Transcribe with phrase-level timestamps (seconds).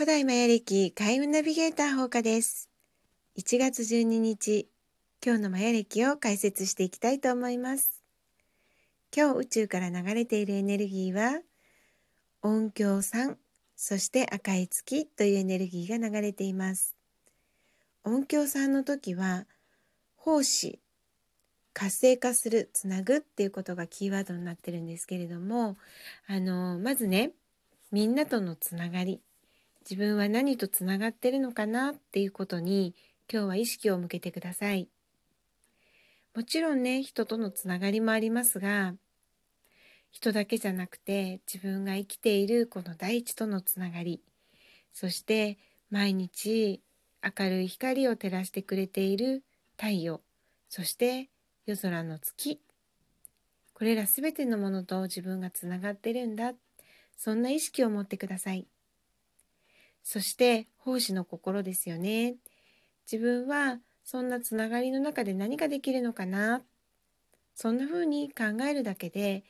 [0.00, 2.70] 古代マヤ暦開運ナビゲーター放課です。
[3.36, 4.66] 1月12日、
[5.22, 8.02] 今日のマヤ暦を解説していきたいと思います。
[9.14, 11.42] 今日宇宙から流れているエネルギーは、
[12.40, 13.36] 音響3、
[13.76, 16.96] そして赤い月というエネルギーが流れています。
[18.02, 19.44] 音響3の時は、
[20.16, 20.78] 奉仕、
[21.74, 25.76] 活性化する、つなぐっていうことがキーワードになってるんですけれども、
[26.26, 27.32] あの、まずね、
[27.92, 29.20] みんなとのつながり、
[29.90, 32.94] 自分は何とつながってるのかなっていうことに
[33.28, 34.88] 今日は意識を向けてください。
[36.32, 38.94] もちろんね、人とのつながりもありますが、
[40.12, 44.22] 人だけじゃなくて自分が生きているこの大地とのつながり、
[44.92, 45.58] そして
[45.90, 46.80] 毎日
[47.20, 49.42] 明るい光を照らしてくれている
[49.76, 50.20] 太陽、
[50.68, 51.30] そして
[51.66, 52.60] 夜空の月、
[53.74, 56.52] これらすべてのものと自分がつながってるんだ、
[57.16, 58.69] そんな意識を持ってください。
[60.12, 62.34] そして奉仕の心ですよね。
[63.08, 66.62] 自分はそんなつながりの中で何ができるのかな
[67.54, 69.44] そんな風に考えるだけで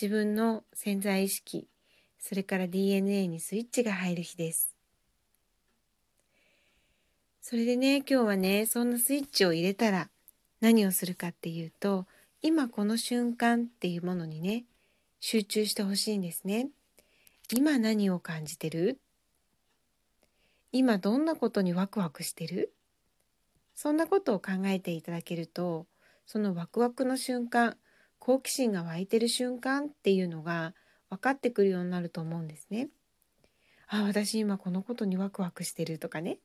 [0.00, 1.66] 自分の潜在意識
[2.20, 4.76] それから DNA にスイッチが入る日です。
[7.40, 10.10] それでね今日はねそんなスイッチを入れたら
[10.60, 12.06] 何をするかっていうと
[12.40, 14.62] 今この瞬間っていうものにね
[15.18, 16.68] 集中してほしいんですね。
[17.52, 19.00] 今何を感じてる？
[20.76, 22.72] 今どんなことにワクワクしてる？
[23.76, 25.86] そんなことを考えていただけると
[26.26, 27.76] そのワクワクの瞬間
[28.18, 30.74] 好奇心が湧いてる瞬間っていうのが
[31.10, 32.88] 分かってくるようになると思うんですね。
[33.86, 36.38] あ私今このことにワクワクしてるとかね。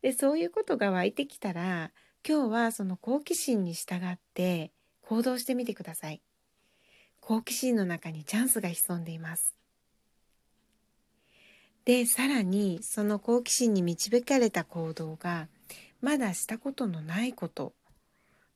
[0.00, 1.90] でそういうことが湧いてきたら
[2.26, 6.22] 今日はその好奇心に従って行動してみてください。
[7.20, 9.54] 好奇心の中にチャンスが潜んでいます。
[11.84, 15.48] でさらにその好奇心に導かれた行動が
[16.00, 17.72] まだしたことのないこと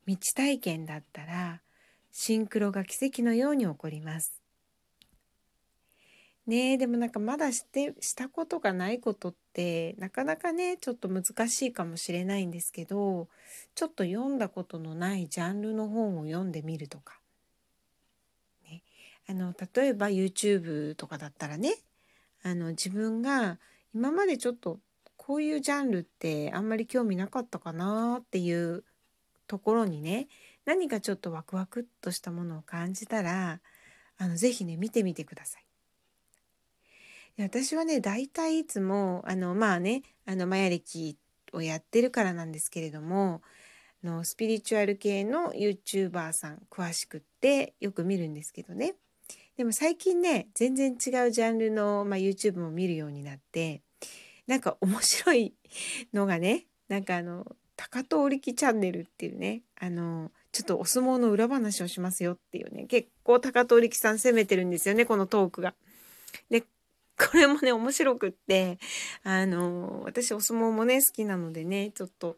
[0.06, 1.60] 未知体験だったら
[2.10, 4.32] シンクロが奇跡のように起こります。
[6.46, 13.28] ねえでもなんかまだしてしたことがないことってなかなかねちょっと難しいかもしれないんですけど
[13.74, 17.20] ちょっと読んだことのないジャンルの本を読んでみるとか、
[18.64, 18.82] ね、
[19.28, 21.74] あの例えば YouTube とかだったらね
[22.48, 23.58] あの自分が
[23.94, 24.78] 今までちょっと
[25.16, 28.84] こういうジャンルってあんまり興味なかったかなっていう
[29.46, 30.28] ところにね
[30.64, 33.60] 何かちょっとワクワクっとしたものを感じたら
[34.18, 35.64] あのぜひね見てみてください。
[37.38, 41.16] 私はね大体いつもあのまあねあのマヤ歴
[41.52, 43.42] をやってるからなんですけれども
[44.02, 48.94] のスピリチュアル系の YouTuber さん詳しくってよく見るんですけどね
[49.58, 53.82] でも最近ね全然違うジャンルの、まあ、YouTube も見るようになって
[54.46, 55.52] なんか面白い
[56.14, 57.44] のがねなんかあの
[57.76, 65.74] 高遠力チャンネルっていうねあのちょっとお相撲の裏話をしますよっていうね結構高遠力さん攻めてるんですよねこのトークが。
[66.50, 66.66] でこ
[67.34, 68.78] れもね面白くって
[69.24, 72.36] あの私お相撲もね好きなのでねちょっと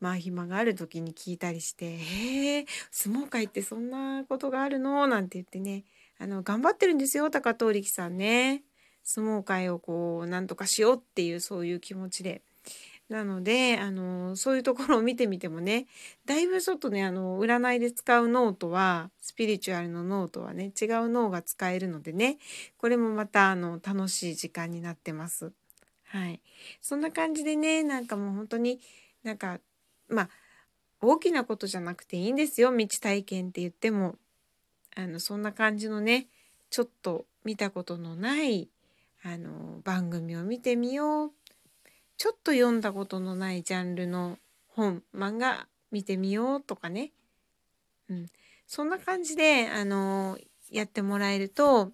[0.00, 5.84] まあ暇がある時に聞いたりして「へえ相撲界ってそんなことがあるの?」なんて言ってね
[6.22, 8.62] あの頑張ってるんですよ高貴闘力さんね。
[9.02, 12.42] 相撲界をこうなんとかしようっていうそういう気持ちで。
[13.08, 15.86] なのであのそういうところを見てみてもね
[16.24, 22.38] だいぶちょっとねあの占いで使う脳とはスピリチュアルの脳とはね違う脳が使えるのでね
[22.78, 25.52] これもまたあの楽しい時間になってます。
[26.06, 26.40] はい、
[26.80, 28.80] そんな感じでねなんかもう本当に
[29.24, 29.58] なんか
[30.08, 30.28] まあ
[31.02, 34.16] 大きなことじゃなくていいんですよ未知体験って言っても
[34.94, 36.26] あのそんな感じのね
[36.70, 38.68] ちょっと見たことのない
[39.24, 41.32] あの番組を見てみよう。
[42.16, 44.38] ちょっと読んだことのないジャンルの
[44.68, 47.10] 本漫画見てみようとかね、
[48.08, 48.26] うん、
[48.66, 50.38] そんな感じであの
[50.70, 51.90] やってもらえると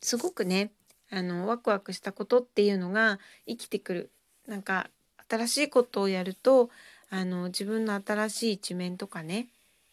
[0.00, 0.72] すごくね
[1.10, 4.10] あのワクワクしたことっていうのが生きてくる。
[4.46, 4.88] なんか
[5.28, 6.70] 新しいことをやると
[7.10, 9.48] あの自分の新しい一面とかね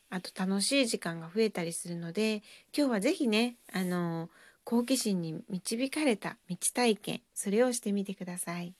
[0.09, 2.43] あと楽しい時間が増えたりするので
[2.75, 4.29] 今日は是非ねあの
[4.63, 8.73] 好奇心に導かれた道体験それをしてみてください。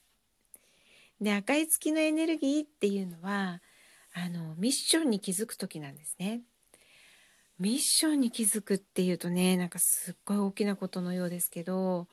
[1.22, 3.62] で赤い月のエネルギーっていうのは
[4.14, 6.42] あのミッションに気づく時なんですね。
[7.60, 12.08] ミッションに気づくっていうとねなんかすっごい大きなことのようですけど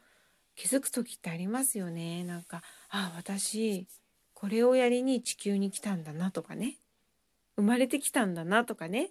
[0.54, 3.88] 気づく時ってありますよねなんかあ私
[4.34, 6.76] これをやりに地球に来たんだなとかね
[7.56, 9.10] 生まれてきたんだなとかね。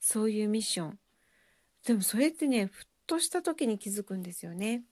[0.00, 0.98] そういうミッション。
[1.86, 4.82] でもそれってねふっとした時に気づくんですよね。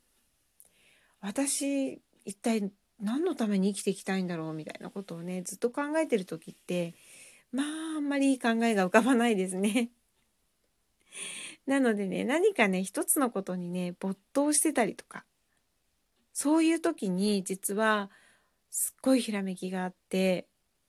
[1.20, 2.70] 私一体
[3.00, 6.94] 何のために生きていきたいんだろうみたいなことをねずっと考えてる時って
[7.50, 7.66] まあ
[7.96, 9.90] あんまりいい考えが浮かばないですね。
[11.66, 15.24] なのでね何かね一つのことにね没頭してたりとか
[16.32, 18.10] そういう時に実は
[18.70, 20.46] すっごいひらめきがあって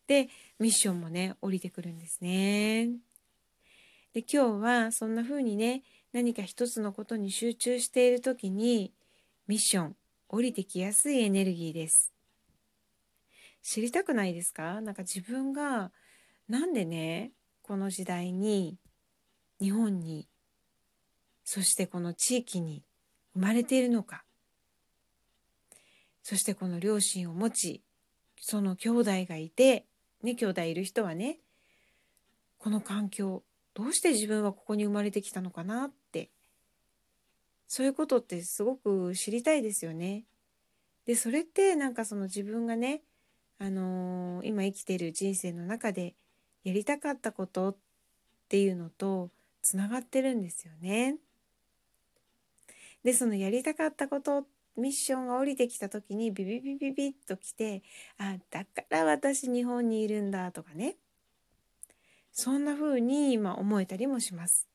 [0.07, 0.29] で
[0.59, 2.89] ミッションもね降りてくるんですね。
[4.13, 8.93] で今日はそんな風にね何か一つのことに集中している時に
[9.47, 9.95] ミッション
[10.29, 12.11] 降りてきやすいエネルギーです。
[13.61, 14.81] 知りたくないですか？
[14.81, 15.91] なんか自分が
[16.49, 18.77] なんでねこの時代に
[19.61, 20.27] 日本に
[21.45, 22.83] そしてこの地域に
[23.33, 24.25] 生まれているのか
[26.21, 27.81] そしてこの両親を持ち
[28.39, 29.85] その兄弟がいて
[30.23, 31.39] ね兄弟いる人はね
[32.57, 33.43] この環境
[33.73, 36.29] どうして自分はここに生まれてきたのかなって
[37.67, 40.25] そういうことってすごく知りたいですよね。
[41.05, 43.01] でそれってなんかその自分がね、
[43.59, 46.13] あのー、今生きてる人生の中で
[46.63, 47.75] やりたかったことっ
[48.47, 49.31] ていうのと
[49.61, 51.17] つながってるんですよね。
[53.03, 54.45] でそのやりたかったこと
[54.77, 57.83] ミッションが降りてきた時にビビビビビッと来て
[58.17, 60.95] あだから私日本にいるんだとかね
[62.33, 64.67] そんな風に今思えたりもします。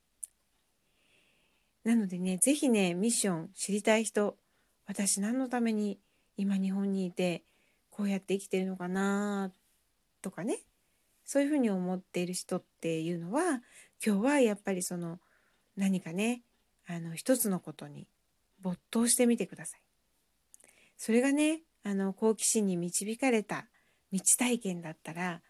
[1.82, 4.36] なのでね、是非ね、ミッション知りたい人、
[4.86, 5.98] 私何のために
[6.36, 7.42] 今日本にいて
[7.90, 9.50] こうやって生きてるのかな
[10.22, 10.60] とかね、
[11.24, 13.60] そういうふうに思っている人っていうのは、
[14.04, 15.18] 今日はやっぱりその
[15.76, 16.42] 何かね、
[16.86, 18.06] あの一つのことに
[18.60, 19.87] 没頭してみてください。
[20.98, 23.66] それがね、あの好奇心に導かれた
[24.12, 25.40] 道体験だったら、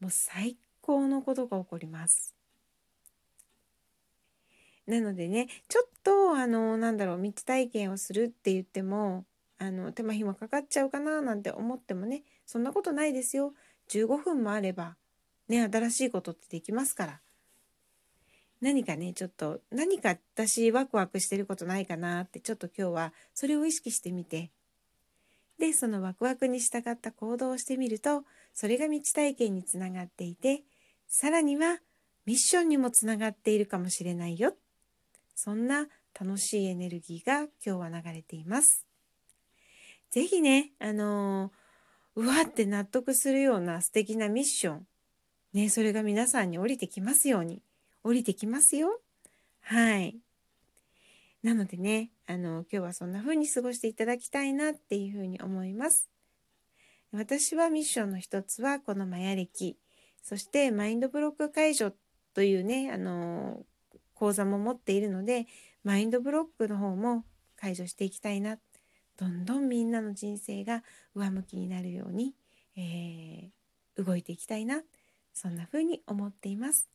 [0.00, 2.36] もう最高のことが起こります。
[4.86, 9.24] なのでねちょっとあのなんだろう道体験をするって言っても
[9.58, 13.52] あの手間暇かかっちゃうかななんて思ってもねそんなことないですよ
[13.88, 14.96] 15分もあれば
[15.48, 17.20] ね新しいことってできますから
[18.60, 24.50] 何かねちょっと何か私ワクワクしてることないかなってちょっと今日はそれを意識してみて
[25.58, 30.62] でそのワクワクに従った行動をしてみるとそれが道体験につながっていて
[31.08, 31.78] さらには
[32.26, 34.54] ミッションにもつながっているかもしれないよ
[35.34, 35.86] そんな
[36.18, 38.86] 楽しいエネルギーが今日は流れています。
[40.10, 41.52] ぜひね、あの、
[42.14, 44.86] うわって納得するような素敵なミッション、
[45.52, 47.62] ね、それが皆さんに降りてきますように、
[48.02, 49.00] 降りてきますよ。
[49.60, 50.16] はい。
[51.46, 56.10] なのでね、あの、今日はそんな風に過ごしていただきたいなっていう風に思います。
[57.12, 59.78] 私はミッションの一つはこのマヤ歴、
[60.24, 61.92] そしてマインドブロック解除
[62.34, 63.64] というね、あの、
[64.14, 65.46] 講座も持っているので、
[65.84, 68.58] マインドブロックの方も解除していきたいな。
[69.16, 70.82] どんどんみんなの人生が
[71.14, 72.34] 上向きになるように、
[72.76, 74.82] えー、動いていきたいな。
[75.32, 76.88] そんな風に思っています。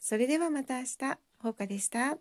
[0.00, 2.16] それではまた明日、ほうかでした。